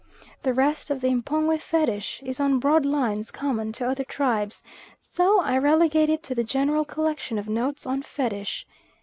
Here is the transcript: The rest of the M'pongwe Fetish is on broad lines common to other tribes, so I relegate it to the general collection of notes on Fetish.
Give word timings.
The 0.41 0.51
rest 0.51 0.89
of 0.89 0.99
the 1.01 1.13
M'pongwe 1.13 1.59
Fetish 1.61 2.23
is 2.25 2.39
on 2.39 2.57
broad 2.57 2.87
lines 2.87 3.29
common 3.29 3.71
to 3.73 3.87
other 3.87 4.03
tribes, 4.03 4.63
so 4.99 5.39
I 5.41 5.59
relegate 5.59 6.09
it 6.09 6.23
to 6.23 6.33
the 6.33 6.43
general 6.43 6.85
collection 6.85 7.37
of 7.37 7.47
notes 7.47 7.85
on 7.85 8.01
Fetish. 8.01 8.65